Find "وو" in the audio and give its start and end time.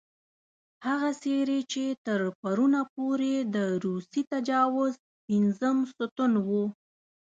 6.47-6.63